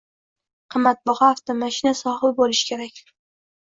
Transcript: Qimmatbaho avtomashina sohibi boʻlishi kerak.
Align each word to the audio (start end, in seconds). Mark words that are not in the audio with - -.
Qimmatbaho 0.75 1.27
avtomashina 1.29 1.93
sohibi 2.03 2.33
boʻlishi 2.41 2.67
kerak. 2.73 3.03